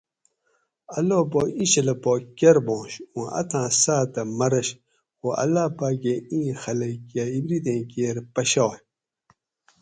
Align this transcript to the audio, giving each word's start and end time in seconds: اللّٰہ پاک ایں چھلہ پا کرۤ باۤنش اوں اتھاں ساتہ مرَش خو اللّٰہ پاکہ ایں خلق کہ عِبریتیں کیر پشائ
اللّٰہ 0.97 1.19
پاک 1.31 1.49
ایں 1.57 1.67
چھلہ 1.71 1.95
پا 2.03 2.13
کرۤ 2.37 2.61
باۤنش 2.65 2.93
اوں 3.15 3.27
اتھاں 3.39 3.67
ساتہ 3.81 4.21
مرَش 4.37 4.69
خو 5.19 5.27
اللّٰہ 5.43 5.65
پاکہ 5.77 6.13
ایں 6.31 6.49
خلق 6.61 6.93
کہ 7.09 7.21
عِبریتیں 7.35 7.81
کیر 7.91 8.15
پشائ 8.33 8.77